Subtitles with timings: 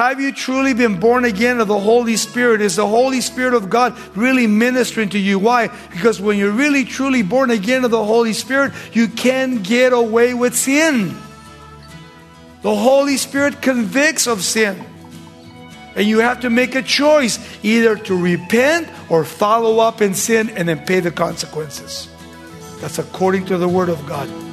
[0.00, 2.62] Have you truly been born again of the Holy Spirit?
[2.62, 5.38] Is the Holy Spirit of God really ministering to you?
[5.38, 5.68] Why?
[5.90, 10.32] Because when you're really truly born again of the Holy Spirit, you can get away
[10.32, 11.14] with sin.
[12.62, 14.82] The Holy Spirit convicts of sin.
[15.94, 20.48] And you have to make a choice either to repent or follow up in sin
[20.48, 22.08] and then pay the consequences.
[22.80, 24.49] That's according to the Word of God.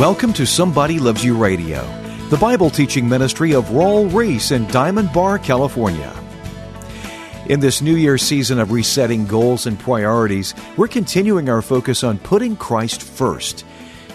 [0.00, 1.82] Welcome to Somebody Loves You Radio,
[2.30, 6.10] the Bible teaching ministry of Raul Ries in Diamond Bar, California.
[7.50, 12.18] In this New Year season of resetting goals and priorities, we're continuing our focus on
[12.18, 13.66] putting Christ first.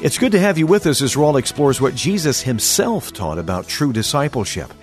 [0.02, 3.68] It's good to have you with us as Raul explores what Jesus himself taught about
[3.68, 4.74] true discipleship.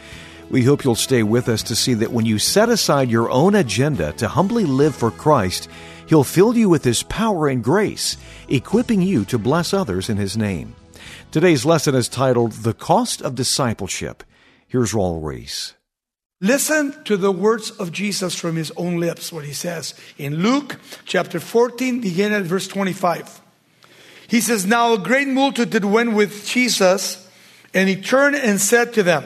[0.51, 3.57] We hope you'll stay with us to see that when you set aside your own
[3.57, 5.69] agenda to humbly live for Christ,
[6.07, 8.17] He'll fill you with His power and grace,
[8.49, 10.77] equipping you to bless others in His name.
[11.33, 14.23] Today's lesson is titled The Cost of Discipleship.
[14.69, 15.73] Here's Raul Ries.
[16.43, 20.79] Listen to the words of Jesus from his own lips, what he says in Luke
[21.07, 23.41] chapter 14, beginning at verse 25.
[24.29, 27.27] He says, Now a great multitude went with Jesus,
[27.73, 29.25] and he turned and said to them,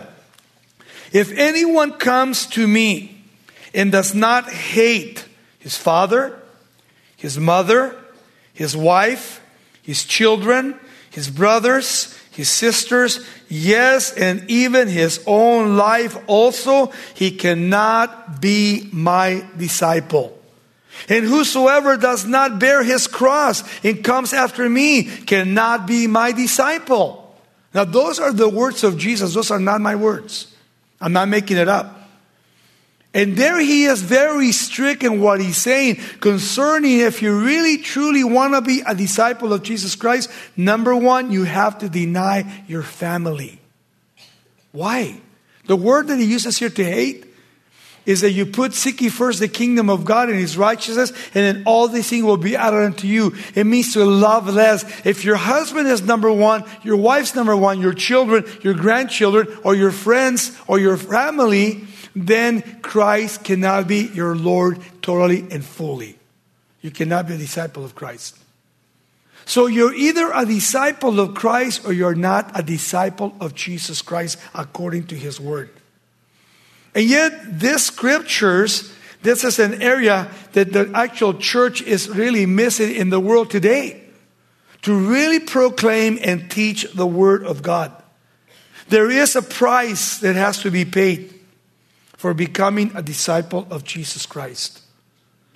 [1.10, 3.20] If anyone comes to me
[3.74, 5.26] and does not hate
[5.58, 6.40] his father,
[7.16, 7.96] his mother,
[8.52, 9.42] his wife,
[9.82, 10.78] his children,
[11.16, 19.42] his brothers, his sisters, yes, and even his own life also, he cannot be my
[19.56, 20.38] disciple.
[21.08, 27.34] And whosoever does not bear his cross and comes after me cannot be my disciple.
[27.72, 29.32] Now, those are the words of Jesus.
[29.32, 30.54] Those are not my words.
[31.00, 32.05] I'm not making it up.
[33.14, 38.24] And there he is very strict in what he's saying concerning if you really truly
[38.24, 42.82] want to be a disciple of Jesus Christ, number one, you have to deny your
[42.82, 43.58] family.
[44.72, 45.18] Why?
[45.66, 47.26] The word that he uses here to hate
[48.06, 51.56] is that you put seek ye first the kingdom of God and his righteousness, and
[51.56, 53.34] then all these things will be added unto you.
[53.54, 54.84] It means to love less.
[55.04, 59.74] If your husband is number one, your wife's number one, your children, your grandchildren, or
[59.74, 61.84] your friends, or your family,
[62.16, 66.18] then Christ cannot be your Lord totally and fully.
[66.80, 68.38] You cannot be a disciple of Christ.
[69.44, 74.38] So you're either a disciple of Christ or you're not a disciple of Jesus Christ
[74.54, 75.70] according to his word.
[76.94, 78.90] And yet, these scriptures,
[79.22, 84.02] this is an area that the actual church is really missing in the world today
[84.82, 87.92] to really proclaim and teach the word of God.
[88.88, 91.35] There is a price that has to be paid
[92.26, 94.82] for becoming a disciple of Jesus Christ.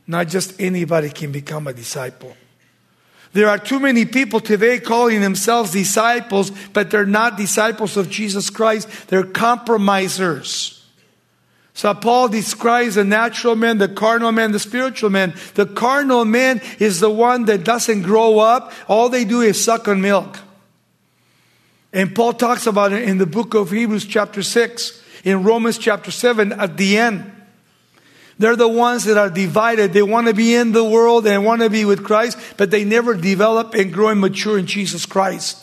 [0.07, 2.37] Not just anybody can become a disciple.
[3.33, 8.51] There are too many people today calling themselves disciples, but they're not disciples of Jesus
[8.51, 9.09] Christ.
[9.09, 10.87] They're compromisers.
[11.75, 15.35] So Paul describes the natural man, the carnal man, the spiritual man.
[15.55, 18.73] The carnal man is the one that doesn't grow up.
[18.87, 20.39] All they do is suck on milk.
[21.93, 26.11] And Paul talks about it in the book of Hebrews chapter 6 in Romans chapter
[26.11, 27.33] 7 at the end.
[28.39, 29.93] They're the ones that are divided.
[29.93, 32.85] They want to be in the world and want to be with Christ, but they
[32.85, 35.63] never develop and grow and mature in Jesus Christ.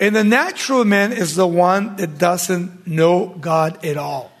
[0.00, 4.32] And the natural man is the one that doesn't know God at all.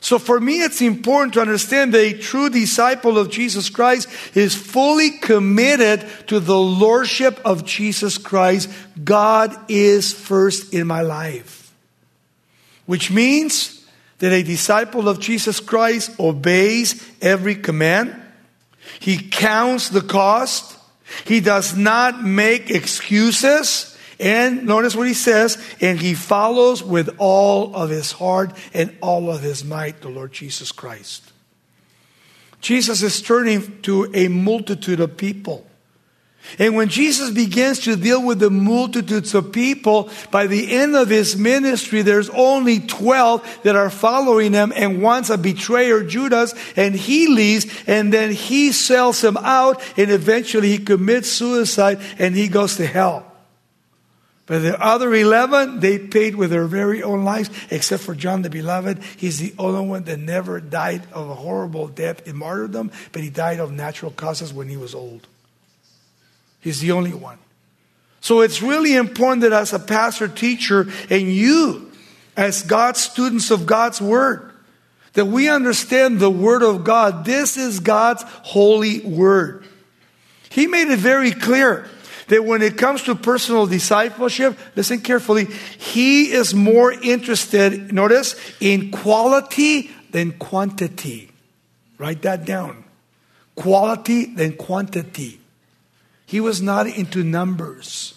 [0.00, 4.54] So for me, it's important to understand that a true disciple of Jesus Christ is
[4.54, 8.70] fully committed to the lordship of Jesus Christ.
[9.02, 11.59] God is first in my life
[12.90, 13.86] which means
[14.18, 18.20] that a disciple of Jesus Christ obeys every command.
[18.98, 20.76] He counts the cost.
[21.24, 23.96] He does not make excuses.
[24.18, 29.30] And notice what he says, and he follows with all of his heart and all
[29.30, 31.30] of his might the Lord Jesus Christ.
[32.60, 35.69] Jesus is turning to a multitude of people.
[36.58, 41.08] And when Jesus begins to deal with the multitudes of people, by the end of
[41.08, 46.94] his ministry, there's only 12 that are following him and once a betrayer, Judas, and
[46.94, 52.48] he leaves and then he sells him out and eventually he commits suicide and he
[52.48, 53.26] goes to hell.
[54.46, 58.50] But the other 11, they paid with their very own lives, except for John the
[58.50, 59.00] Beloved.
[59.16, 63.30] He's the only one that never died of a horrible death in martyrdom, but he
[63.30, 65.28] died of natural causes when he was old.
[66.60, 67.38] He's the only one.
[68.20, 71.90] So it's really important that as a pastor, teacher, and you,
[72.36, 74.52] as God's students of God's Word,
[75.14, 77.24] that we understand the Word of God.
[77.24, 79.64] This is God's holy Word.
[80.50, 81.88] He made it very clear
[82.28, 88.90] that when it comes to personal discipleship, listen carefully, he is more interested, notice, in
[88.90, 91.30] quality than quantity.
[91.98, 92.84] Write that down.
[93.56, 95.39] Quality than quantity.
[96.30, 98.14] He was not into numbers.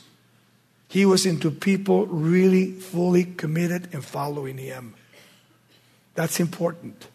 [0.88, 4.94] He was into people really fully committed and following him.
[6.14, 7.08] That's important.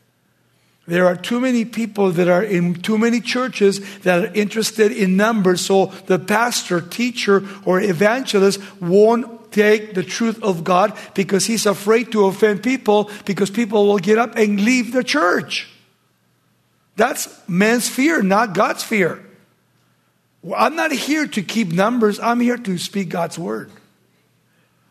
[0.89, 5.17] There are too many people that are in too many churches that are interested in
[5.17, 11.65] numbers, so the pastor, teacher, or evangelist won't take the truth of God because he's
[11.65, 15.69] afraid to offend people because people will get up and leave the church.
[16.97, 19.25] That's man's fear, not God's fear.
[20.57, 23.71] I'm not here to keep numbers, I'm here to speak God's word.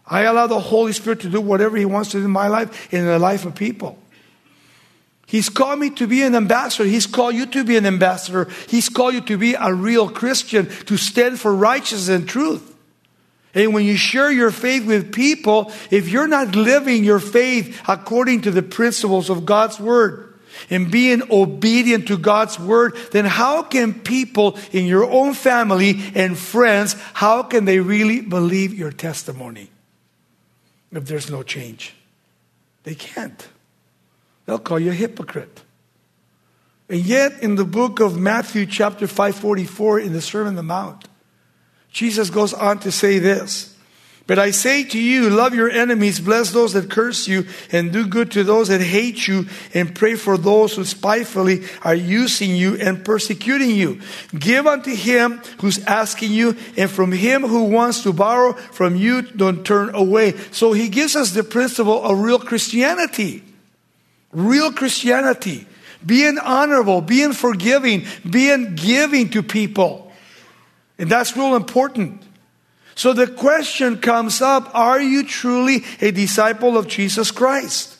[0.05, 2.93] I allow the Holy Spirit to do whatever He wants to do in my life
[2.93, 3.97] in the life of people.
[5.25, 6.85] He's called me to be an ambassador.
[6.85, 8.47] He's called you to be an ambassador.
[8.69, 12.75] He's called you to be a real Christian, to stand for righteousness and truth.
[13.53, 18.41] And when you share your faith with people, if you're not living your faith according
[18.41, 20.26] to the principles of God's Word
[20.69, 26.37] and being obedient to God's Word, then how can people in your own family and
[26.37, 29.69] friends, how can they really believe your testimony
[30.91, 31.93] if there's no change?
[32.83, 33.47] They can't.
[34.45, 35.61] They'll call you a hypocrite.
[36.89, 41.07] And yet, in the book of Matthew, chapter 544, in the Sermon on the Mount,
[41.91, 43.75] Jesus goes on to say this
[44.27, 48.05] But I say to you, love your enemies, bless those that curse you, and do
[48.05, 52.75] good to those that hate you, and pray for those who spitefully are using you
[52.75, 54.01] and persecuting you.
[54.37, 59.21] Give unto him who's asking you, and from him who wants to borrow from you,
[59.21, 60.33] don't turn away.
[60.51, 63.45] So he gives us the principle of real Christianity.
[64.33, 65.65] Real Christianity,
[66.05, 70.11] being honorable, being forgiving, being giving to people.
[70.99, 72.21] And that's real important.
[72.97, 77.95] So the question comes up are you truly a disciple of Jesus Christ?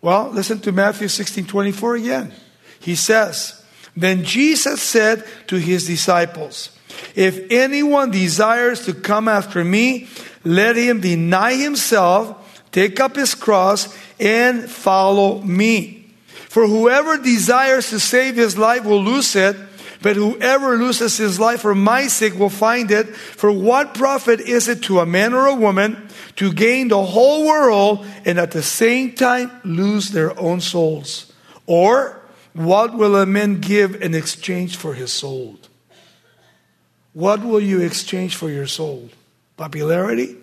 [0.00, 2.32] Well, listen to Matthew 16 24 again.
[2.80, 3.62] He says,
[3.94, 6.70] Then Jesus said to his disciples,
[7.14, 10.08] If anyone desires to come after me,
[10.42, 16.14] let him deny himself, take up his cross, and follow me.
[16.48, 19.54] For whoever desires to save his life will lose it,
[20.02, 23.14] but whoever loses his life for my sake will find it.
[23.14, 27.46] For what profit is it to a man or a woman to gain the whole
[27.46, 31.32] world and at the same time lose their own souls?
[31.66, 32.20] Or
[32.52, 35.58] what will a man give in exchange for his soul?
[37.12, 39.10] What will you exchange for your soul?
[39.56, 40.36] Popularity?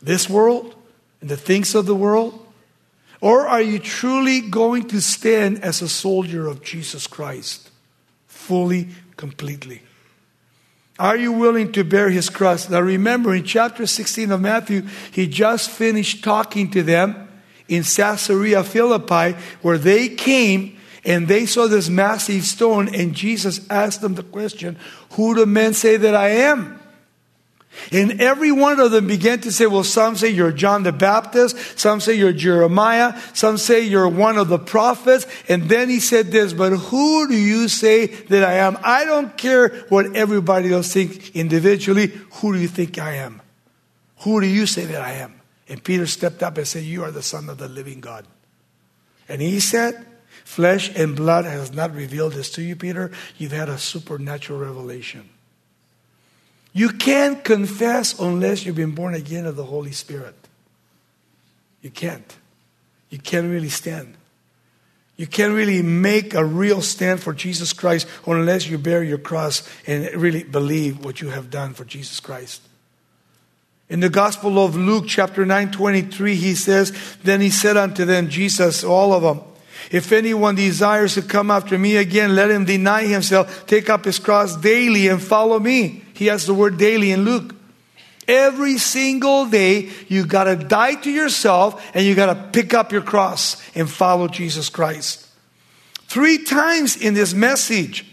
[0.00, 0.74] This world?
[1.20, 2.46] And the things of the world?
[3.20, 7.70] Or are you truly going to stand as a soldier of Jesus Christ,
[8.46, 9.82] fully, completely?
[10.98, 12.70] Are you willing to bear his cross?
[12.70, 17.28] Now remember, in chapter 16 of Matthew, he just finished talking to them
[17.68, 24.00] in Caesarea Philippi, where they came and they saw this massive stone, and Jesus asked
[24.00, 24.78] them the question,
[25.12, 26.80] Who do men say that I am?
[27.92, 31.78] And every one of them began to say, well, some say you're John the Baptist,
[31.78, 35.26] some say you're Jeremiah, some say you're one of the prophets.
[35.48, 38.78] And then he said this, but who do you say that I am?
[38.82, 42.06] I don't care what everybody else thinks individually.
[42.40, 43.42] Who do you think I am?
[44.20, 45.40] Who do you say that I am?
[45.68, 48.26] And Peter stepped up and said, You are the Son of the living God.
[49.28, 50.06] And he said,
[50.44, 53.10] Flesh and blood has not revealed this to you, Peter.
[53.36, 55.28] You've had a supernatural revelation.
[56.76, 60.34] You can't confess unless you've been born again of the Holy Spirit.
[61.80, 62.36] You can't.
[63.08, 64.14] You can't really stand.
[65.16, 69.66] You can't really make a real stand for Jesus Christ unless you bear your cross
[69.86, 72.60] and really believe what you have done for Jesus Christ.
[73.88, 76.92] In the Gospel of Luke, chapter 9, 23, he says,
[77.24, 79.40] Then he said unto them, Jesus, all of them,
[79.90, 84.18] if anyone desires to come after me again, let him deny himself, take up his
[84.18, 86.02] cross daily, and follow me.
[86.14, 87.54] He has the word daily in Luke.
[88.28, 92.90] Every single day, you got to die to yourself and you got to pick up
[92.90, 95.26] your cross and follow Jesus Christ.
[96.08, 98.04] Three times in this message,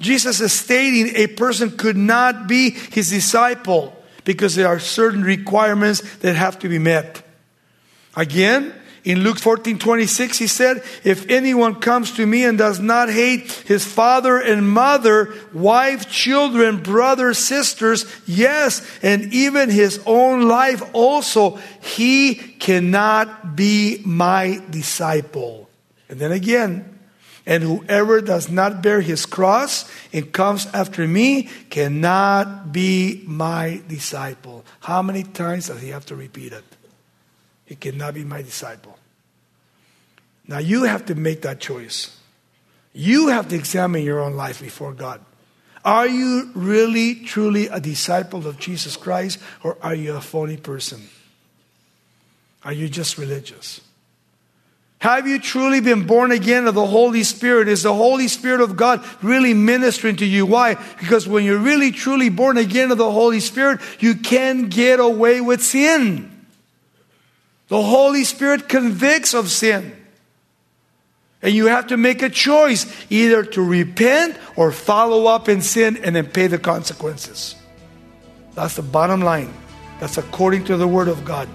[0.00, 6.00] Jesus is stating a person could not be his disciple because there are certain requirements
[6.18, 7.22] that have to be met.
[8.16, 13.10] Again, in Luke 14 26, he said, If anyone comes to me and does not
[13.10, 20.82] hate his father and mother, wife, children, brothers, sisters, yes, and even his own life
[20.92, 25.68] also, he cannot be my disciple.
[26.08, 26.98] And then again,
[27.44, 34.64] and whoever does not bear his cross and comes after me cannot be my disciple.
[34.78, 36.64] How many times does he have to repeat it?
[37.76, 38.98] Cannot be my disciple.
[40.46, 42.18] Now you have to make that choice.
[42.92, 45.20] You have to examine your own life before God.
[45.84, 51.08] Are you really, truly a disciple of Jesus Christ, or are you a phony person?
[52.64, 53.80] Are you just religious?
[55.00, 57.66] Have you truly been born again of the Holy Spirit?
[57.66, 60.46] Is the Holy Spirit of God really ministering to you?
[60.46, 60.74] Why?
[61.00, 65.40] Because when you're really truly born again of the Holy Spirit, you can get away
[65.40, 66.31] with sin.
[67.68, 69.96] The Holy Spirit convicts of sin.
[71.42, 75.96] And you have to make a choice either to repent or follow up in sin
[75.96, 77.56] and then pay the consequences.
[78.54, 79.52] That's the bottom line.
[79.98, 81.48] That's according to the Word of God.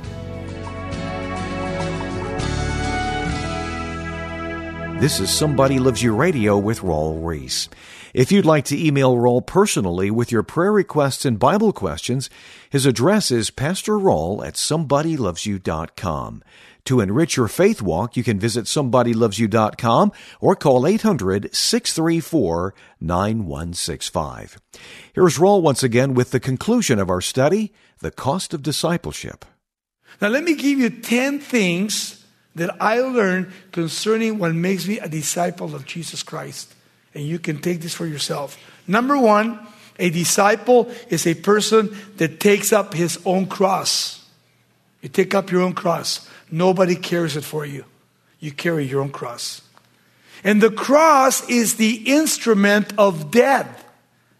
[5.00, 7.70] This is Somebody Loves You Radio with Raul Ries.
[8.18, 12.32] If you'd like to email Raul personally with your prayer requests and Bible questions,
[12.68, 16.44] his address is Pastor Raul at somebodylovesyou.com.
[16.86, 24.62] To enrich your faith walk, you can visit somebodylovesyou.com or call 800 634 9165.
[25.14, 29.46] Here's Raul once again with the conclusion of our study The Cost of Discipleship.
[30.20, 35.08] Now, let me give you 10 things that I learned concerning what makes me a
[35.08, 36.74] disciple of Jesus Christ.
[37.18, 38.60] And you can take this for yourself.
[38.86, 39.58] Number one,
[39.98, 44.24] a disciple is a person that takes up his own cross.
[45.02, 46.30] You take up your own cross.
[46.52, 47.86] Nobody carries it for you.
[48.40, 49.64] You carry your own cross.
[50.44, 53.84] And the cross is the instrument of death.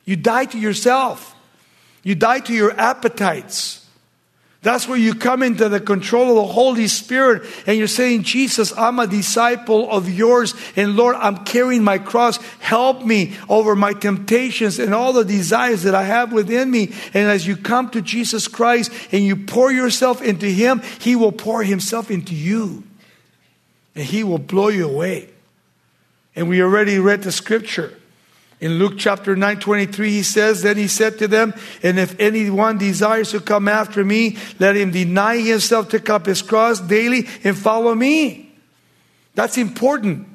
[0.06, 1.36] You die to yourself.
[2.04, 3.87] You die to your appetites.
[4.64, 8.76] That's where you come into the control of the Holy Spirit and you're saying, Jesus,
[8.76, 10.56] I'm a disciple of yours.
[10.76, 12.38] And Lord, I'm carrying my cross.
[12.60, 16.92] Help me over my temptations and all the desires that I have within me.
[17.14, 21.32] And as you come to Jesus Christ and you pour yourself into Him, He will
[21.32, 22.84] pour Himself into you.
[23.96, 25.30] And He will blow you away.
[26.36, 27.97] And we already read the scripture.
[28.60, 32.80] In Luke chapter 9, 23, he says, Then he said to them, And if anyone
[32.80, 37.56] desires to come after me, let him deny himself, take up his cross daily, and
[37.56, 38.52] follow me.
[39.36, 40.28] That's important.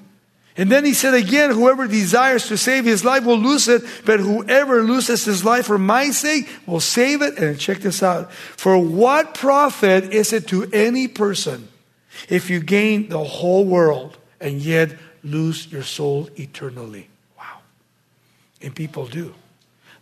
[0.57, 4.21] And then he said again, Whoever desires to save his life will lose it, but
[4.21, 7.39] whoever loses his life for my sake will save it.
[7.39, 8.33] And check this out.
[8.33, 11.67] For what profit is it to any person
[12.29, 17.09] if you gain the whole world and yet lose your soul eternally?
[18.63, 19.35] And people do.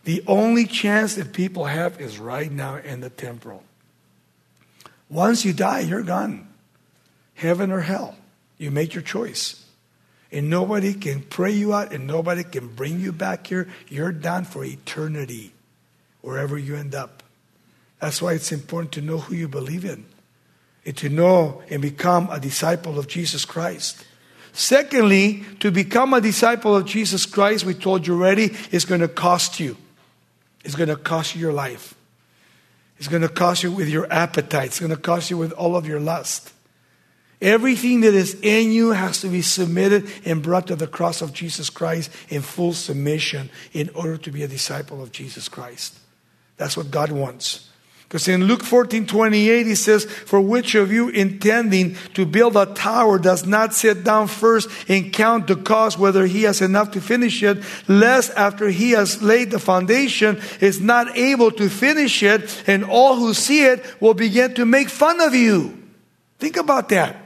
[0.05, 3.65] The only chance that people have is right now in the temporal.
[5.09, 6.49] Once you die, you're gone.
[7.35, 8.17] Heaven or hell.
[8.59, 9.65] You make your choice.
[10.33, 13.69] And nobody can pray you out and nobody can bring you back here.
[13.89, 15.53] You're done for eternity,
[16.21, 17.23] wherever you end up.
[18.01, 20.07] That's why it's important to know who you believe in
[20.87, 24.05] and to know and become a disciple of Jesus Christ.
[24.53, 29.09] Secondly, to become a disciple of Jesus Christ, we told you already, is going to
[29.09, 29.77] cost you.
[30.65, 31.95] It's going to cost you your life.
[32.99, 34.67] It's going to cost you with your appetite.
[34.67, 36.53] It's going to cost you with all of your lust.
[37.41, 41.33] Everything that is in you has to be submitted and brought to the cross of
[41.33, 45.99] Jesus Christ in full submission in order to be a disciple of Jesus Christ.
[46.59, 47.70] That's what God wants.
[48.11, 52.67] Because in Luke 14 28, he says, For which of you intending to build a
[52.67, 57.01] tower does not sit down first and count the cost whether he has enough to
[57.01, 62.65] finish it, lest after he has laid the foundation is not able to finish it,
[62.67, 65.81] and all who see it will begin to make fun of you.
[66.41, 67.20] Think about that.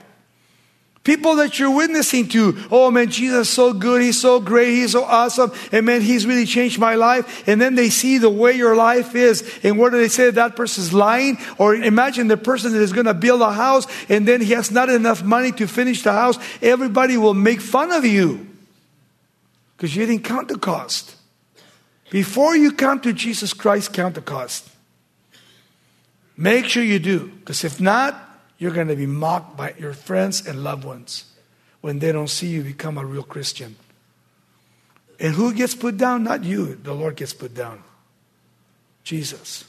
[1.04, 4.92] People that you're witnessing to, oh man, Jesus is so good, he's so great, he's
[4.92, 7.46] so awesome, and man, he's really changed my life.
[7.46, 10.30] And then they see the way your life is, and what do they say?
[10.30, 11.36] That person's lying?
[11.58, 14.70] Or imagine the person that is going to build a house, and then he has
[14.70, 16.38] not enough money to finish the house.
[16.62, 18.46] Everybody will make fun of you
[19.76, 21.16] because you didn't count the cost.
[22.08, 24.70] Before you come to Jesus Christ, count the cost.
[26.34, 28.33] Make sure you do, because if not,
[28.64, 31.26] you're going to be mocked by your friends and loved ones
[31.82, 33.76] when they don't see you become a real Christian.
[35.20, 36.24] And who gets put down?
[36.24, 36.74] Not you.
[36.76, 37.82] The Lord gets put down.
[39.02, 39.66] Jesus.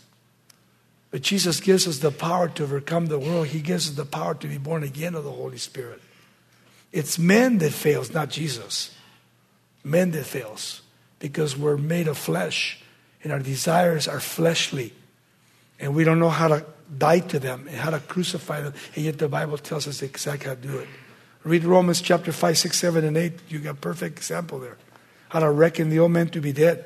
[1.12, 3.48] But Jesus gives us the power to overcome the world.
[3.48, 6.02] He gives us the power to be born again of the Holy Spirit.
[6.94, 8.96] It's men that fails, not Jesus.
[9.84, 10.84] Men that fails
[11.20, 12.82] because we're made of flesh
[13.22, 14.94] and our desires are fleshly.
[15.82, 16.66] And we don't know how to
[16.98, 18.74] die to them and how to crucify them.
[18.96, 20.88] And yet the Bible tells us exactly how to do it.
[21.44, 23.34] Read Romans chapter 5, 6, 7, and 8.
[23.50, 24.78] You got perfect example there.
[25.30, 26.86] How to reckon the old man to be dead.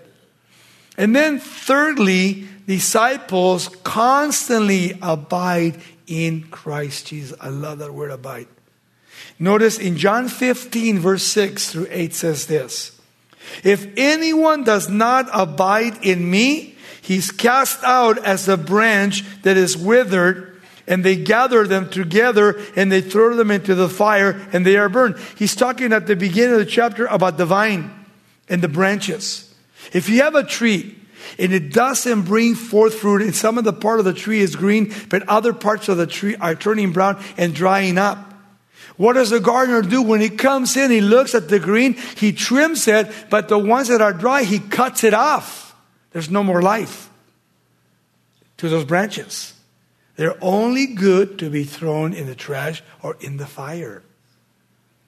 [0.98, 7.38] And then, thirdly, disciples constantly abide in Christ Jesus.
[7.40, 8.48] I love that word abide.
[9.38, 13.00] Notice in John 15, verse 6 through 8 says this
[13.64, 19.78] If anyone does not abide in me, he's cast out as a branch that is
[19.78, 24.76] withered, and they gather them together and they throw them into the fire and they
[24.76, 25.18] are burned.
[25.38, 27.94] He's talking at the beginning of the chapter about the vine
[28.50, 29.54] and the branches.
[29.94, 30.96] If you have a tree
[31.38, 34.56] and it doesn't bring forth fruit, and some of the part of the tree is
[34.56, 38.34] green, but other parts of the tree are turning brown and drying up.
[38.98, 40.92] What does the gardener do when he comes in?
[40.92, 44.60] He looks at the green, he trims it, but the ones that are dry, he
[44.60, 45.69] cuts it off.
[46.12, 47.10] There's no more life
[48.58, 49.54] to those branches.
[50.16, 54.04] They're only good to be thrown in the trash or in the fire.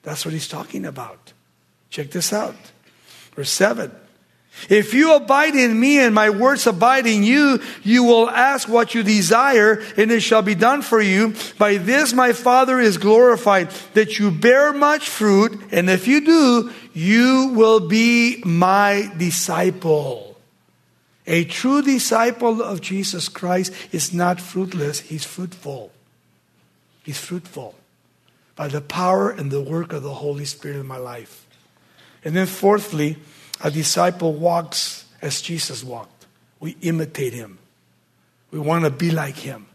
[0.02, 1.32] That's what he's talking about.
[1.90, 2.56] Check this out.
[3.34, 3.92] Verse 7.
[4.68, 8.94] If you abide in me and my words abide in you, you will ask what
[8.94, 11.34] you desire and it shall be done for you.
[11.58, 16.72] By this my Father is glorified, that you bear much fruit, and if you do,
[16.92, 20.31] you will be my disciple.
[21.26, 25.92] A true disciple of Jesus Christ is not fruitless, he's fruitful.
[27.04, 27.74] He's fruitful
[28.54, 31.46] by the power and the work of the Holy Spirit in my life.
[32.24, 33.16] And then, fourthly,
[33.62, 36.26] a disciple walks as Jesus walked.
[36.60, 37.58] We imitate him.
[38.50, 39.66] We want to be like him.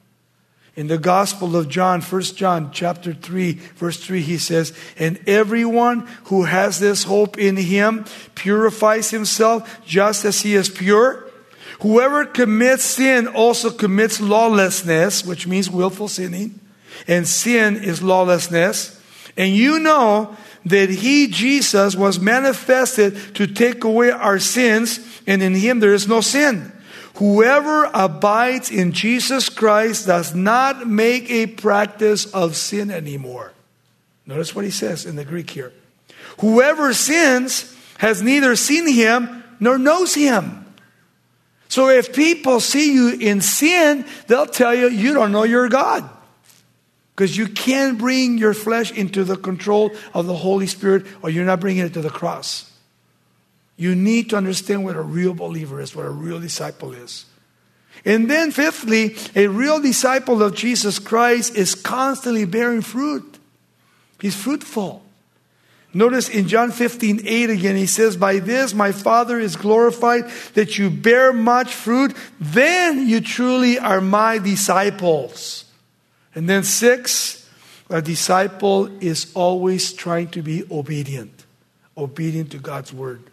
[0.75, 6.08] In the Gospel of John, 1 John chapter 3, verse 3, he says, And everyone
[6.25, 11.27] who has this hope in him purifies himself just as he is pure.
[11.82, 16.60] Whoever commits sin also commits lawlessness, which means willful sinning.
[17.08, 19.00] And sin is lawlessness.
[19.36, 20.36] And you know
[20.66, 26.08] that he, Jesus, was manifested to take away our sins, and in him there is
[26.08, 26.72] no sin.
[27.16, 33.54] Whoever abides in Jesus Christ does not make a practice of sin anymore.
[34.26, 35.72] Notice what he says in the Greek here.
[36.40, 40.66] Whoever sins has neither seen him nor knows him.
[41.78, 46.10] So if people see you in sin, they'll tell you, you don't know your God.
[47.16, 51.46] Because you can't bring your flesh into the control of the Holy Spirit or you're
[51.46, 52.74] not bringing it to the cross.
[53.76, 57.28] You need to understand what a real believer is, what a real disciple is.
[58.04, 63.38] And then, fifthly, a real disciple of Jesus Christ is constantly bearing fruit.
[64.20, 65.04] He's fruitful.
[65.93, 70.78] Notice in John 15, 8 again, he says, By this my Father is glorified, that
[70.78, 75.65] you bear much fruit, then you truly are my disciples.
[76.36, 77.50] And then, six,
[77.89, 81.45] a disciple is always trying to be obedient,
[81.97, 83.23] obedient to God's word.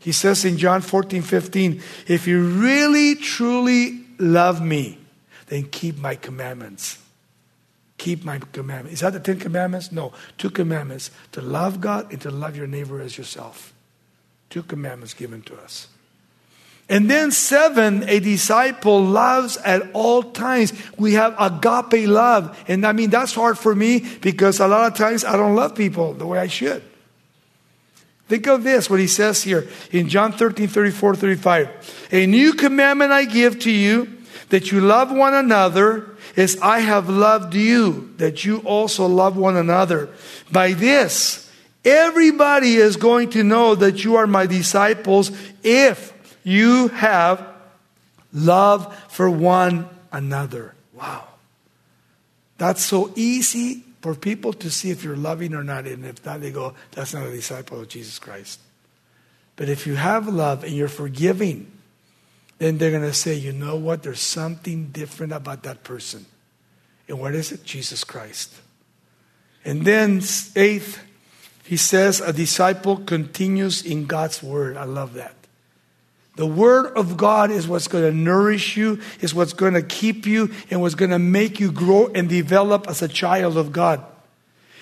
[0.00, 4.98] He says in John 14, 15, if you really, truly love me,
[5.48, 6.98] then keep my commandments.
[8.00, 8.94] Keep my commandments.
[8.94, 9.92] Is that the Ten Commandments?
[9.92, 10.14] No.
[10.38, 13.74] Two commandments to love God and to love your neighbor as yourself.
[14.48, 15.86] Two commandments given to us.
[16.88, 20.72] And then seven, a disciple loves at all times.
[20.96, 22.58] We have agape love.
[22.68, 25.74] And I mean, that's hard for me because a lot of times I don't love
[25.74, 26.82] people the way I should.
[28.28, 32.08] Think of this, what he says here in John 13, 34, 35.
[32.12, 37.08] A new commandment I give to you, that you love one another as I have
[37.08, 40.10] loved you, that you also love one another.
[40.50, 41.50] By this,
[41.84, 45.30] everybody is going to know that you are my disciples
[45.62, 46.12] if
[46.44, 47.46] you have
[48.32, 50.74] love for one another.
[50.94, 51.26] Wow.
[52.58, 55.86] That's so easy for people to see if you're loving or not.
[55.86, 58.60] And if not, they go, that's not a disciple of Jesus Christ.
[59.56, 61.70] But if you have love and you're forgiving,
[62.60, 64.02] then they're going to say, you know what?
[64.02, 66.26] There's something different about that person.
[67.08, 67.64] And what is it?
[67.64, 68.54] Jesus Christ.
[69.64, 70.20] And then,
[70.54, 71.02] eighth,
[71.64, 74.76] he says, a disciple continues in God's word.
[74.76, 75.34] I love that.
[76.36, 80.26] The Word of God is what's going to nourish you, is what's going to keep
[80.26, 84.04] you, and what's going to make you grow and develop as a child of God.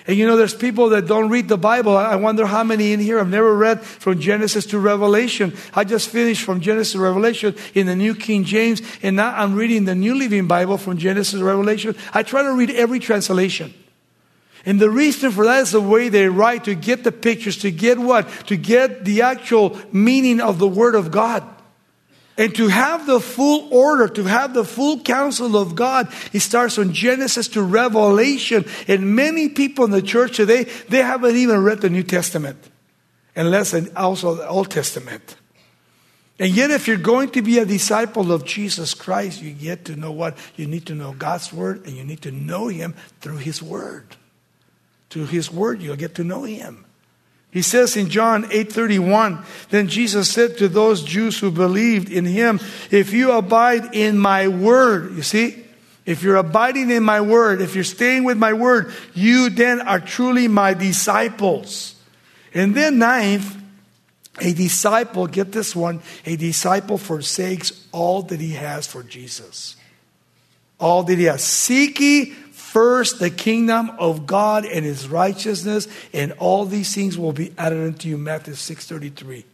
[0.09, 1.95] And you know, there's people that don't read the Bible.
[1.95, 5.53] I wonder how many in here have never read from Genesis to Revelation.
[5.75, 9.53] I just finished from Genesis to Revelation in the New King James, and now I'm
[9.53, 11.95] reading the New Living Bible from Genesis to Revelation.
[12.11, 13.71] I try to read every translation.
[14.65, 17.69] And the reason for that is the way they write to get the pictures, to
[17.69, 18.27] get what?
[18.47, 21.43] To get the actual meaning of the Word of God.
[22.39, 26.75] And to have the full order, to have the full counsel of God, it starts
[26.75, 28.63] from Genesis to Revelation.
[28.87, 32.57] And many people in the church today, they haven't even read the New Testament,
[33.35, 35.35] unless also the Old Testament.
[36.39, 39.97] And yet, if you're going to be a disciple of Jesus Christ, you get to
[39.97, 40.37] know what?
[40.55, 44.15] You need to know God's Word, and you need to know Him through His Word.
[45.09, 46.85] Through His Word, you'll get to know Him.
[47.51, 52.59] He says in John 8:31, then Jesus said to those Jews who believed in him,
[52.91, 55.65] if you abide in my word, you see?
[56.05, 59.99] If you're abiding in my word, if you're staying with my word, you then are
[59.99, 61.95] truly my disciples.
[62.53, 63.57] And then ninth,
[64.39, 69.75] a disciple, get this one, a disciple forsakes all that he has for Jesus.
[70.79, 71.43] All that he has.
[71.43, 72.33] Seek ye
[72.71, 77.85] first the kingdom of God and his righteousness, and all these things will be added
[77.85, 78.17] unto you.
[78.17, 79.45] Matthew 6:33.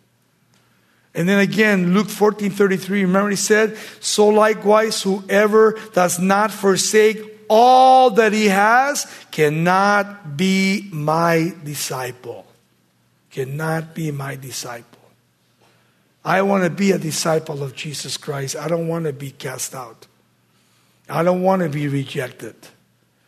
[1.13, 7.19] And then again, Luke 14 33, remember he said, So likewise, whoever does not forsake
[7.47, 12.45] all that he has cannot be my disciple.
[13.29, 14.99] Cannot be my disciple.
[16.23, 18.55] I want to be a disciple of Jesus Christ.
[18.55, 20.07] I don't want to be cast out.
[21.07, 22.55] I don't want to be rejected.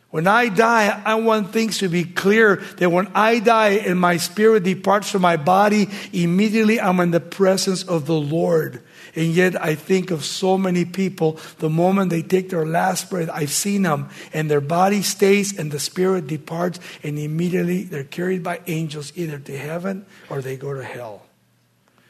[0.10, 4.17] When I die, I want things to be clear that when I die and my
[4.17, 8.82] spirit departs from my body, immediately I'm in the presence of the Lord.
[9.15, 13.30] And yet I think of so many people, the moment they take their last breath,
[13.34, 18.43] I've seen them, and their body stays and the spirit departs, and immediately they're carried
[18.43, 21.24] by angels either to heaven or they go to hell.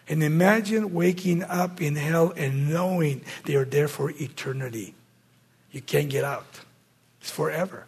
[0.08, 4.94] And imagine waking up in hell and knowing they are there for eternity.
[5.72, 6.62] You can't get out.
[7.28, 7.84] It's forever.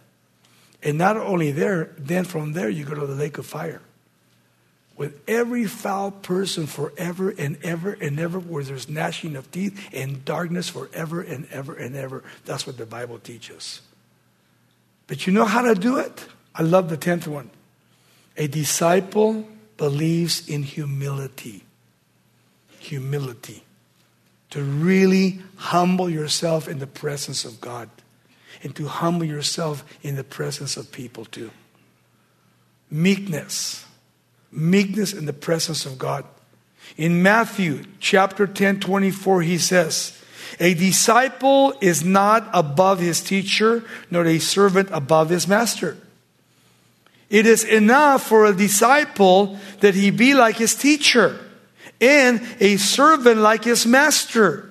[0.84, 3.82] And not only there, then from there you go to the lake of fire.
[4.98, 10.26] With every foul person forever and ever and ever, where there's gnashing of teeth and
[10.26, 12.22] darkness forever and ever and ever.
[12.44, 13.80] That's what the Bible teaches.
[15.08, 16.26] But you know how to do it?
[16.54, 17.50] I love the 10th one.
[18.36, 19.48] A disciple
[19.78, 21.64] believes in humility.
[22.80, 23.64] Humility.
[24.50, 27.90] To really humble yourself in the presence of God
[28.64, 31.52] and to humble yourself in the presence of people too.
[32.92, 33.86] Meekness.
[34.52, 36.26] Meekness in the presence of God.
[36.98, 40.20] In Matthew chapter 10, 24, he says,
[40.60, 45.98] A disciple is not above his teacher, nor a servant above his master.
[47.30, 51.40] It is enough for a disciple that he be like his teacher
[52.02, 54.69] and a servant like his master.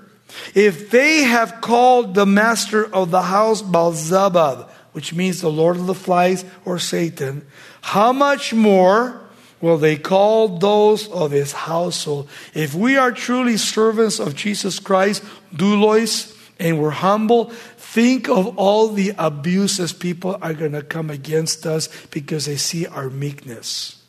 [0.55, 5.87] If they have called the master of the house Beelzebub, which means the Lord of
[5.87, 7.47] the Flies or Satan,
[7.81, 9.21] how much more
[9.61, 12.29] will they call those of his household?
[12.55, 15.23] If we are truly servants of Jesus Christ,
[15.55, 21.67] doulos, and we're humble, think of all the abuses people are going to come against
[21.67, 24.03] us because they see our meekness.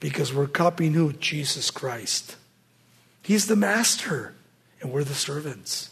[0.00, 1.12] Because we're copying who?
[1.14, 2.36] Jesus Christ.
[3.22, 4.34] He's the master
[4.80, 5.90] and we're the servants.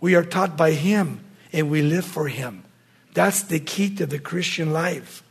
[0.00, 2.64] We are taught by Him and we live for Him.
[3.14, 5.22] That's the key to the Christian life.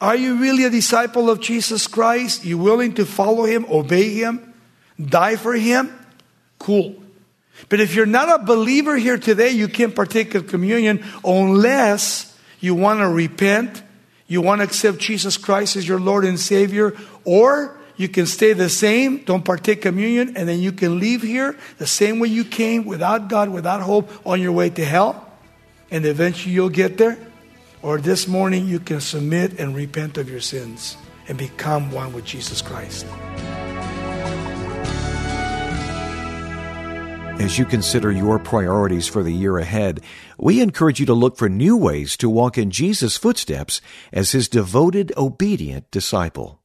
[0.00, 2.44] Are you really a disciple of Jesus Christ?
[2.44, 4.52] You willing to follow Him, obey Him,
[5.00, 5.96] die for Him?
[6.58, 6.96] Cool.
[7.68, 12.74] But if you're not a believer here today, you can't partake of communion unless you
[12.74, 13.82] want to repent,
[14.26, 18.52] you want to accept Jesus Christ as your Lord and Savior, or you can stay
[18.52, 22.44] the same, don't partake communion, and then you can leave here the same way you
[22.44, 25.30] came, without God, without hope, on your way to hell,
[25.90, 27.18] and eventually you'll get there.
[27.82, 30.96] Or this morning you can submit and repent of your sins
[31.28, 33.06] and become one with Jesus Christ.
[37.40, 40.00] As you consider your priorities for the year ahead,
[40.38, 43.80] we encourage you to look for new ways to walk in Jesus' footsteps
[44.12, 46.60] as his devoted, obedient disciple.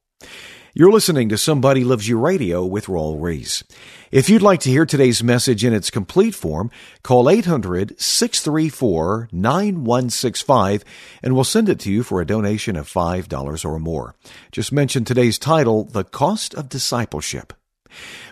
[0.74, 3.64] You're listening to Somebody Loves You Radio with Raul Ries.
[4.12, 6.70] If you'd like to hear today's message in its complete form,
[7.02, 10.84] call 800 634 9165
[11.22, 14.14] and we'll send it to you for a donation of $5 or more.
[14.52, 17.54] Just mention today's title, The Cost of Discipleship.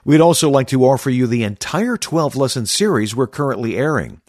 [0.05, 4.21] We'd also like to offer you the entire 12 lesson series we're currently airing.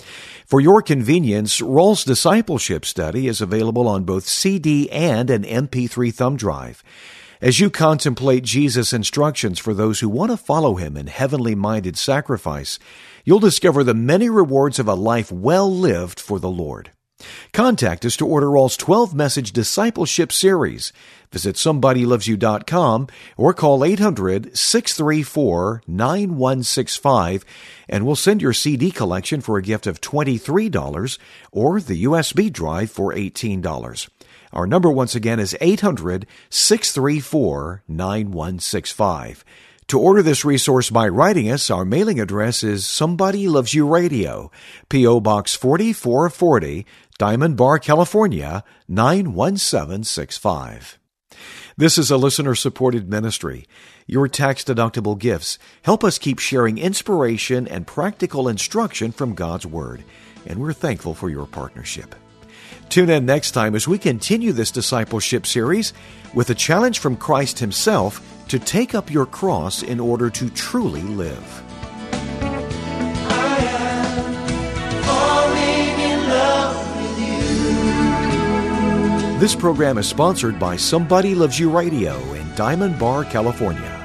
[0.46, 6.38] For your convenience, Raul's Discipleship Study is available on both CD and an MP3 thumb
[6.38, 6.82] drive.
[7.40, 11.96] As you contemplate Jesus' instructions for those who want to follow him in heavenly minded
[11.96, 12.80] sacrifice,
[13.26, 16.92] you'll discover the many rewards of a life well lived for the Lord.
[17.54, 20.92] Contact us to order Raul's 12 message discipleship series.
[21.32, 27.46] Visit somebodylovesyou.com or call 800 634 9165
[27.88, 31.20] and we'll send your CD collection for a gift of $23
[31.52, 34.10] or the USB drive for $18.
[34.54, 39.46] Our number once again is 800 634 9165.
[39.88, 44.52] To order this resource by writing us, our mailing address is Somebody Loves You Radio,
[44.90, 45.22] P.O.
[45.22, 46.86] Box 4440,
[47.18, 51.00] Diamond Bar, California 91765.
[51.78, 53.66] This is a listener supported ministry.
[54.08, 60.04] Your tax deductible gifts help us keep sharing inspiration and practical instruction from God's Word,
[60.46, 62.14] and we're thankful for your partnership.
[62.90, 65.94] Tune in next time as we continue this discipleship series
[66.34, 71.02] with a challenge from Christ Himself to take up your cross in order to truly
[71.02, 71.64] live.
[79.40, 83.97] This program is sponsored by Somebody Loves You Radio in Diamond Bar, California.